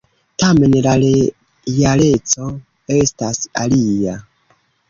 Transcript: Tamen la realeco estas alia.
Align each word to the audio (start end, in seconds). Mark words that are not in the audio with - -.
Tamen 0.43 0.77
la 0.85 0.93
realeco 1.73 2.49
estas 2.97 3.43
alia. 3.67 4.21